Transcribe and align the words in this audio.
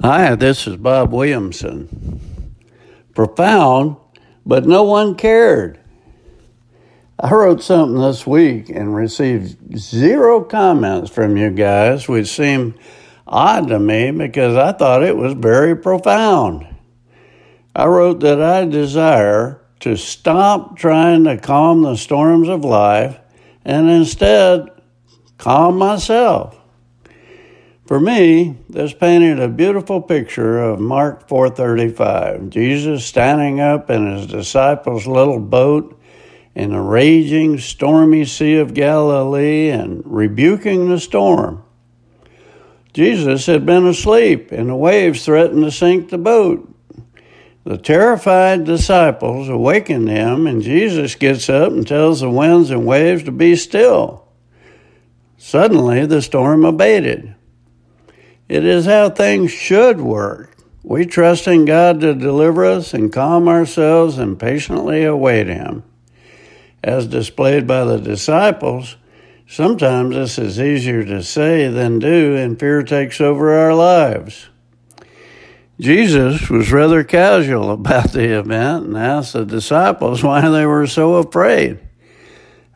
Hi, 0.00 0.36
this 0.36 0.68
is 0.68 0.76
Bob 0.76 1.12
Williamson. 1.12 2.20
Profound, 3.16 3.96
but 4.46 4.64
no 4.64 4.84
one 4.84 5.16
cared. 5.16 5.80
I 7.18 7.32
wrote 7.32 7.64
something 7.64 8.00
this 8.00 8.24
week 8.24 8.68
and 8.68 8.94
received 8.94 9.76
zero 9.76 10.44
comments 10.44 11.10
from 11.10 11.36
you 11.36 11.50
guys, 11.50 12.06
which 12.06 12.28
seemed 12.28 12.78
odd 13.26 13.66
to 13.68 13.80
me 13.80 14.12
because 14.12 14.54
I 14.54 14.70
thought 14.70 15.02
it 15.02 15.16
was 15.16 15.32
very 15.32 15.74
profound. 15.74 16.68
I 17.74 17.86
wrote 17.86 18.20
that 18.20 18.40
I 18.40 18.66
desire 18.66 19.60
to 19.80 19.96
stop 19.96 20.78
trying 20.78 21.24
to 21.24 21.38
calm 21.38 21.82
the 21.82 21.96
storms 21.96 22.48
of 22.48 22.64
life 22.64 23.18
and 23.64 23.90
instead 23.90 24.68
calm 25.38 25.76
myself. 25.76 26.57
For 27.88 27.98
me, 27.98 28.58
this 28.68 28.92
painted 28.92 29.40
a 29.40 29.48
beautiful 29.48 30.02
picture 30.02 30.58
of 30.58 30.78
Mark 30.78 31.26
4:35. 31.26 32.50
Jesus 32.50 33.06
standing 33.06 33.60
up 33.60 33.88
in 33.88 34.14
his 34.14 34.26
disciples' 34.26 35.06
little 35.06 35.40
boat 35.40 35.98
in 36.54 36.72
the 36.72 36.82
raging 36.82 37.56
stormy 37.56 38.26
sea 38.26 38.56
of 38.56 38.74
Galilee 38.74 39.70
and 39.70 40.02
rebuking 40.04 40.90
the 40.90 41.00
storm. 41.00 41.62
Jesus 42.92 43.46
had 43.46 43.64
been 43.64 43.86
asleep 43.86 44.52
and 44.52 44.68
the 44.68 44.76
waves 44.76 45.24
threatened 45.24 45.64
to 45.64 45.70
sink 45.70 46.10
the 46.10 46.18
boat. 46.18 46.68
The 47.64 47.78
terrified 47.78 48.64
disciples 48.64 49.48
awakened 49.48 50.10
him 50.10 50.46
and 50.46 50.60
Jesus 50.60 51.14
gets 51.14 51.48
up 51.48 51.72
and 51.72 51.88
tells 51.88 52.20
the 52.20 52.28
winds 52.28 52.70
and 52.70 52.84
waves 52.84 53.22
to 53.22 53.32
be 53.32 53.56
still. 53.56 54.24
Suddenly 55.38 56.04
the 56.04 56.20
storm 56.20 56.66
abated. 56.66 57.34
It 58.48 58.64
is 58.64 58.86
how 58.86 59.10
things 59.10 59.50
should 59.50 60.00
work. 60.00 60.56
We 60.82 61.04
trust 61.04 61.46
in 61.46 61.66
God 61.66 62.00
to 62.00 62.14
deliver 62.14 62.64
us 62.64 62.94
and 62.94 63.12
calm 63.12 63.46
ourselves 63.46 64.16
and 64.16 64.38
patiently 64.38 65.04
await 65.04 65.48
Him. 65.48 65.82
As 66.82 67.06
displayed 67.06 67.66
by 67.66 67.84
the 67.84 67.98
disciples, 67.98 68.96
sometimes 69.46 70.14
this 70.14 70.38
is 70.38 70.58
easier 70.58 71.04
to 71.04 71.22
say 71.22 71.68
than 71.68 71.98
do, 71.98 72.36
and 72.36 72.58
fear 72.58 72.82
takes 72.82 73.20
over 73.20 73.52
our 73.52 73.74
lives. 73.74 74.48
Jesus 75.78 76.48
was 76.48 76.72
rather 76.72 77.04
casual 77.04 77.70
about 77.72 78.12
the 78.12 78.38
event 78.38 78.86
and 78.86 78.96
asked 78.96 79.34
the 79.34 79.44
disciples 79.44 80.22
why 80.24 80.48
they 80.48 80.64
were 80.64 80.86
so 80.86 81.16
afraid. 81.16 81.80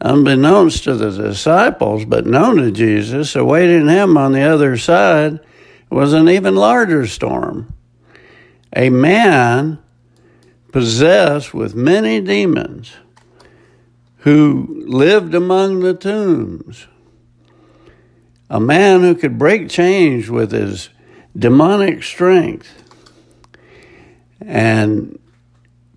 Unbeknownst 0.00 0.84
to 0.84 0.94
the 0.94 1.10
disciples, 1.10 2.06
but 2.06 2.26
known 2.26 2.56
to 2.56 2.72
Jesus, 2.72 3.36
awaiting 3.36 3.86
him 3.86 4.16
on 4.16 4.32
the 4.32 4.40
other 4.40 4.78
side, 4.78 5.40
was 5.90 6.12
an 6.12 6.28
even 6.28 6.54
larger 6.54 7.06
storm. 7.06 7.74
A 8.74 8.88
man 8.88 9.78
possessed 10.72 11.52
with 11.52 11.74
many 11.74 12.20
demons 12.20 12.92
who 14.18 14.84
lived 14.86 15.34
among 15.34 15.80
the 15.80 15.94
tombs. 15.94 16.86
A 18.48 18.60
man 18.60 19.00
who 19.00 19.14
could 19.14 19.38
break 19.38 19.68
chains 19.68 20.30
with 20.30 20.52
his 20.52 20.90
demonic 21.36 22.02
strength. 22.02 22.68
And 24.40 25.18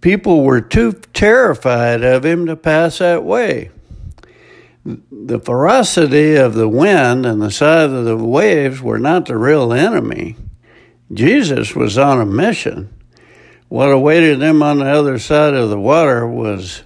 people 0.02 0.44
were 0.44 0.62
too 0.62 0.94
terrified 1.14 2.04
of 2.04 2.26
him 2.26 2.46
to 2.48 2.56
pass 2.56 2.98
that 2.98 3.24
way 3.24 3.70
the 4.86 5.40
ferocity 5.40 6.36
of 6.36 6.56
the 6.56 6.68
wind 6.68 7.26
and 7.26 7.42
the 7.42 7.52
size 7.52 7.92
of 7.92 8.06
the 8.06 8.18
waves 8.18 8.82
were 8.82 9.00
not 9.00 9.26
the 9.26 9.38
real 9.38 9.72
enemy. 9.72 10.36
Jesus 11.12 11.76
was 11.76 11.98
on 11.98 12.20
a 12.20 12.26
mission. 12.26 12.94
What 13.70 13.92
awaited 13.92 14.42
him 14.42 14.62
on 14.62 14.80
the 14.80 14.86
other 14.86 15.20
side 15.20 15.54
of 15.54 15.70
the 15.70 15.80
water 15.80 16.28
was 16.28 16.84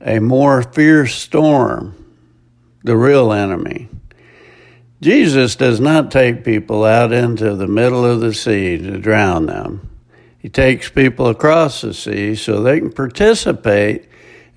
a 0.00 0.18
more 0.20 0.62
fierce 0.62 1.14
storm, 1.14 1.94
the 2.84 2.96
real 2.96 3.32
enemy. 3.32 3.88
Jesus 5.00 5.56
does 5.56 5.80
not 5.80 6.10
take 6.10 6.44
people 6.44 6.84
out 6.84 7.10
into 7.12 7.54
the 7.54 7.66
middle 7.66 8.04
of 8.04 8.20
the 8.20 8.34
sea 8.34 8.76
to 8.76 8.98
drown 8.98 9.46
them. 9.46 9.90
He 10.38 10.50
takes 10.50 10.90
people 10.90 11.26
across 11.26 11.80
the 11.80 11.94
sea 11.94 12.34
so 12.34 12.62
they 12.62 12.80
can 12.80 12.92
participate 12.92 14.09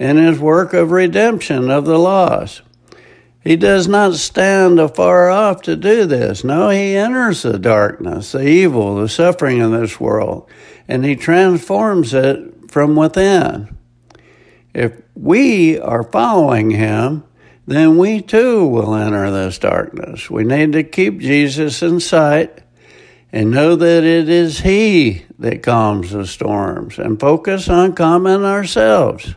in 0.04 0.18
his 0.18 0.38
work 0.38 0.74
of 0.74 0.92
redemption 0.92 1.72
of 1.72 1.86
the 1.86 1.98
lost. 1.98 2.62
He 3.42 3.56
does 3.56 3.88
not 3.88 4.16
stand 4.16 4.78
afar 4.78 5.30
off 5.30 5.62
to 5.62 5.78
do 5.78 6.06
this. 6.06 6.44
No, 6.44 6.70
he 6.70 6.98
enters 6.98 7.44
the 7.44 7.58
darkness, 7.58 8.34
the 8.34 8.46
evil, 8.46 8.98
the 8.98 9.08
suffering 9.08 9.62
of 9.62 9.72
this 9.72 10.02
world, 10.02 10.50
and 10.90 11.06
he 11.06 11.16
transforms 11.16 12.14
it 12.14 12.70
from 12.70 12.98
within. 12.98 13.78
If 14.74 15.02
we 15.16 15.80
are 15.80 16.04
following 16.04 16.72
him, 16.72 17.24
then 17.66 17.98
we 17.98 18.22
too 18.22 18.68
will 18.68 18.96
enter 18.96 19.32
this 19.32 19.58
darkness. 19.58 20.30
We 20.30 20.44
need 20.44 20.74
to 20.74 20.84
keep 20.84 21.20
Jesus 21.20 21.82
in 21.82 22.02
sight 22.02 22.60
and 23.32 23.52
know 23.52 23.78
that 23.78 24.04
it 24.04 24.28
is 24.28 24.60
he 24.60 25.26
that 25.40 25.64
calms 25.64 26.12
the 26.12 26.28
storms 26.28 27.00
and 27.00 27.18
focus 27.18 27.70
on 27.70 27.94
calming 27.96 28.44
ourselves. 28.44 29.36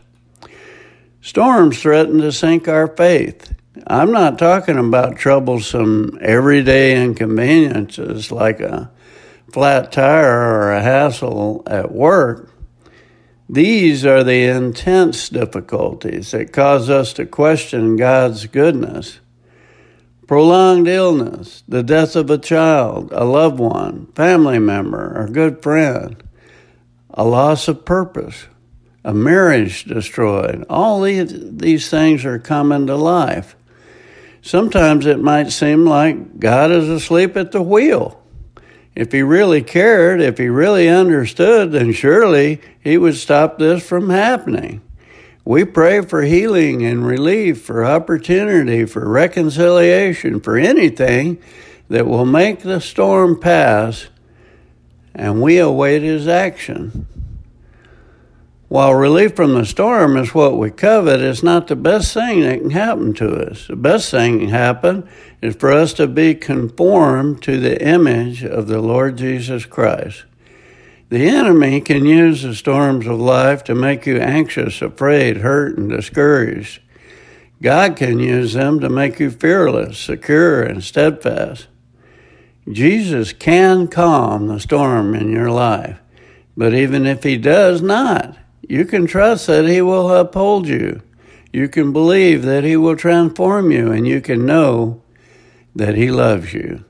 Storms 1.21 1.81
threaten 1.81 2.19
to 2.19 2.31
sink 2.31 2.67
our 2.67 2.87
faith. 2.87 3.53
I'm 3.85 4.11
not 4.11 4.39
talking 4.39 4.77
about 4.77 5.17
troublesome 5.17 6.17
everyday 6.21 7.03
inconveniences 7.03 8.31
like 8.31 8.59
a 8.59 8.91
flat 9.51 9.91
tire 9.91 10.39
or 10.39 10.71
a 10.71 10.81
hassle 10.81 11.63
at 11.67 11.91
work. 11.91 12.51
These 13.49 14.05
are 14.05 14.23
the 14.23 14.43
intense 14.45 15.29
difficulties 15.29 16.31
that 16.31 16.51
cause 16.51 16.89
us 16.89 17.13
to 17.13 17.25
question 17.25 17.95
God's 17.95 18.45
goodness. 18.45 19.19
Prolonged 20.27 20.89
illness, 20.89 21.63
the 21.67 21.83
death 21.83 22.17
of 22.17 22.29
a 22.29 22.37
child, 22.37 23.13
a 23.13 23.23
loved 23.23 23.59
one, 23.59 24.07
family 24.07 24.59
member, 24.59 25.17
or 25.17 25.29
good 25.29 25.63
friend, 25.63 26.21
a 27.09 27.23
loss 27.23 27.69
of 27.69 27.85
purpose, 27.85 28.47
a 29.07 29.13
marriage 29.13 29.85
destroyed. 29.85 30.65
All 30.69 31.01
these, 31.01 31.33
these 31.33 31.89
things 31.89 32.25
are 32.25 32.37
coming 32.37 32.87
to 32.87 32.97
life. 32.97 33.55
Sometimes 34.41 35.05
it 35.05 35.21
might 35.21 35.49
seem 35.49 35.85
like 35.85 36.39
God 36.39 36.71
is 36.71 36.89
asleep 36.89 37.37
at 37.37 37.53
the 37.53 37.61
wheel. 37.61 38.21
If 38.95 39.13
he 39.13 39.21
really 39.21 39.63
cared, 39.63 40.19
if 40.19 40.37
he 40.37 40.49
really 40.49 40.89
understood, 40.89 41.71
then 41.71 41.93
surely 41.93 42.59
he 42.81 42.97
would 42.97 43.15
stop 43.15 43.57
this 43.57 43.87
from 43.87 44.09
happening. 44.09 44.81
We 45.45 45.63
pray 45.63 46.01
for 46.01 46.23
healing 46.23 46.85
and 46.85 47.07
relief, 47.07 47.61
for 47.61 47.85
opportunity, 47.85 48.83
for 48.83 49.07
reconciliation, 49.07 50.41
for 50.41 50.57
anything 50.57 51.41
that 51.87 52.07
will 52.07 52.25
make 52.25 52.59
the 52.59 52.81
storm 52.81 53.39
pass, 53.39 54.07
and 55.15 55.41
we 55.41 55.59
await 55.59 56.01
his 56.01 56.27
action. 56.27 57.07
While 58.69 58.95
relief 58.95 59.33
from 59.33 59.53
the 59.53 59.65
storm 59.65 60.17
is 60.17 60.33
what 60.33 60.57
we 60.57 60.71
covet, 60.71 61.21
it's 61.21 61.41
not 61.41 61.67
the 61.67 61.75
best 61.77 62.13
thing 62.13 62.41
that 62.41 62.59
can 62.59 62.71
happen 62.71 63.13
to 63.13 63.49
us. 63.49 63.67
The 63.67 63.77
best 63.77 64.11
thing 64.11 64.33
that 64.33 64.45
can 64.45 64.49
happen 64.49 65.09
is 65.41 65.55
for 65.55 65.71
us 65.71 65.93
to 65.93 66.07
be 66.07 66.35
conformed 66.35 67.41
to 67.43 67.59
the 67.59 67.81
image 67.81 68.43
of 68.43 68.67
the 68.67 68.81
Lord 68.81 69.17
Jesus 69.17 69.65
Christ. 69.65 70.25
The 71.09 71.29
enemy 71.29 71.79
can 71.79 72.05
use 72.05 72.41
the 72.41 72.53
storms 72.53 73.07
of 73.07 73.17
life 73.17 73.63
to 73.65 73.75
make 73.75 74.05
you 74.05 74.17
anxious, 74.17 74.81
afraid, 74.81 75.37
hurt, 75.37 75.77
and 75.77 75.89
discouraged. 75.89 76.81
God 77.61 77.95
can 77.95 78.19
use 78.19 78.51
them 78.51 78.81
to 78.81 78.89
make 78.89 79.17
you 79.17 79.31
fearless, 79.31 79.97
secure, 79.97 80.61
and 80.61 80.83
steadfast. 80.83 81.67
Jesus 82.69 83.31
can 83.31 83.87
calm 83.87 84.47
the 84.47 84.59
storm 84.59 85.15
in 85.15 85.31
your 85.31 85.49
life, 85.49 86.01
but 86.57 86.73
even 86.73 87.05
if 87.05 87.23
he 87.23 87.37
does 87.37 87.81
not, 87.81 88.37
you 88.67 88.85
can 88.85 89.07
trust 89.07 89.47
that 89.47 89.65
He 89.65 89.81
will 89.81 90.13
uphold 90.13 90.67
you. 90.67 91.01
You 91.53 91.67
can 91.69 91.93
believe 91.93 92.43
that 92.43 92.63
He 92.63 92.75
will 92.75 92.95
transform 92.95 93.71
you, 93.71 93.91
and 93.91 94.07
you 94.07 94.21
can 94.21 94.45
know 94.45 95.01
that 95.75 95.95
He 95.95 96.11
loves 96.11 96.53
you. 96.53 96.83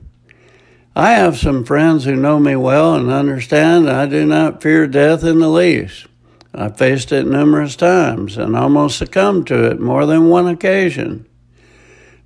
I 0.96 1.12
have 1.12 1.38
some 1.38 1.64
friends 1.64 2.04
who 2.04 2.16
know 2.16 2.40
me 2.40 2.56
well 2.56 2.96
and 2.96 3.08
understand 3.10 3.88
I 3.88 4.06
do 4.06 4.26
not 4.26 4.60
fear 4.60 4.88
death 4.88 5.22
in 5.22 5.38
the 5.38 5.48
least. 5.48 6.06
I 6.52 6.70
faced 6.70 7.12
it 7.12 7.26
numerous 7.26 7.76
times 7.76 8.36
and 8.36 8.56
almost 8.56 8.98
succumbed 8.98 9.46
to 9.46 9.70
it 9.70 9.78
more 9.78 10.06
than 10.06 10.28
one 10.28 10.48
occasion. 10.48 11.26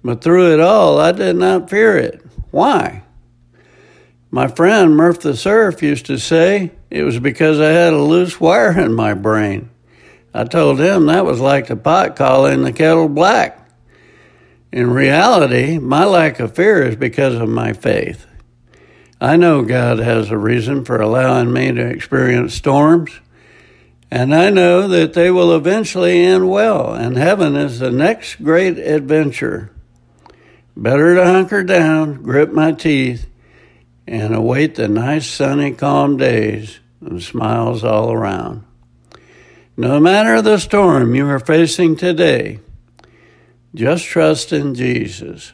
But 0.02 0.22
through 0.22 0.55
it 0.55 0.60
all, 0.60 0.98
I 0.98 1.12
did 1.12 1.37
not 1.37 1.69
fear 1.69 1.98
it. 1.98 2.22
Why? 2.50 3.02
My 4.34 4.49
friend 4.49 4.96
Murph 4.96 5.20
the 5.20 5.37
Surf 5.37 5.82
used 5.82 6.06
to 6.06 6.17
say 6.17 6.73
it 6.88 7.02
was 7.02 7.20
because 7.20 7.61
I 7.61 7.69
had 7.69 7.93
a 7.93 8.00
loose 8.00 8.40
wire 8.40 8.81
in 8.81 8.94
my 8.94 9.12
brain. 9.12 9.69
I 10.32 10.44
told 10.44 10.81
him 10.81 11.05
that 11.05 11.26
was 11.26 11.38
like 11.38 11.67
the 11.67 11.76
pot 11.76 12.17
calling 12.17 12.62
the 12.62 12.73
kettle 12.73 13.11
black. 13.11 13.69
In 14.73 14.88
reality, 14.90 15.76
my 15.76 16.06
lack 16.06 16.40
of 16.40 16.55
fear 16.55 16.82
is 16.82 16.96
because 16.96 17.34
of 17.34 17.50
my 17.50 17.75
faith. 17.75 18.26
I 19.20 19.37
know 19.37 19.61
God 19.67 19.99
has 19.99 20.31
a 20.31 20.38
reason 20.38 20.87
for 20.87 20.99
allowing 20.99 21.52
me 21.52 21.70
to 21.70 21.87
experience 21.87 22.55
storms, 22.55 23.11
and 24.11 24.34
I 24.34 24.49
know 24.49 24.88
that 24.88 25.12
they 25.12 25.31
will 25.31 25.55
eventually 25.55 26.25
end 26.25 26.49
well, 26.49 26.94
and 26.94 27.19
heaven 27.19 27.55
is 27.55 27.81
the 27.81 27.90
next 27.90 28.43
great 28.43 28.79
adventure. 28.79 29.70
Better 30.75 31.17
to 31.17 31.26
hunker 31.26 31.62
down, 31.62 32.23
grip 32.23 32.50
my 32.50 32.73
teeth, 32.73 33.29
and 34.06 34.34
await 34.34 34.75
the 34.75 34.88
nice, 34.88 35.26
sunny, 35.26 35.72
calm 35.72 36.16
days 36.16 36.81
and 37.00 37.22
smiles 37.22 37.84
all 37.84 38.12
around. 38.12 38.64
No 39.76 39.99
matter 39.99 40.43
the 40.43 40.58
storm 40.58 41.14
you 41.14 41.26
are 41.28 41.40
facing 41.40 41.96
today, 41.96 42.60
just 43.75 44.04
trust 44.04 44.52
in 44.52 44.75
Jesus. 44.75 45.52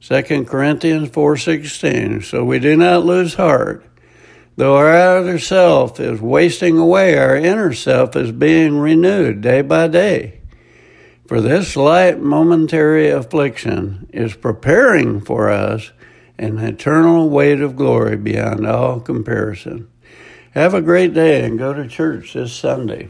2 0.00 0.44
Corinthians 0.44 1.08
4:16 1.08 2.22
so 2.22 2.44
we 2.44 2.60
do 2.60 2.76
not 2.76 3.04
lose 3.04 3.34
heart 3.34 3.84
though 4.54 4.76
our 4.76 4.94
outer 4.94 5.38
self 5.38 5.98
is 5.98 6.20
wasting 6.20 6.78
away 6.78 7.18
our 7.18 7.34
inner 7.34 7.72
self 7.72 8.14
is 8.14 8.30
being 8.30 8.78
renewed 8.78 9.40
day 9.40 9.62
by 9.62 9.88
day 9.88 10.38
for 11.26 11.40
this 11.40 11.74
light 11.74 12.20
momentary 12.20 13.08
affliction 13.08 14.08
is 14.12 14.36
preparing 14.36 15.20
for 15.20 15.50
us 15.50 15.90
an 16.38 16.58
eternal 16.58 17.28
weight 17.28 17.60
of 17.60 17.76
glory 17.76 18.16
beyond 18.16 18.66
all 18.66 19.00
comparison. 19.00 19.88
Have 20.52 20.74
a 20.74 20.82
great 20.82 21.14
day 21.14 21.44
and 21.44 21.58
go 21.58 21.72
to 21.72 21.86
church 21.86 22.32
this 22.32 22.52
Sunday 22.52 23.08